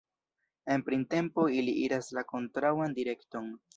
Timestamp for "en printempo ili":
0.75-1.75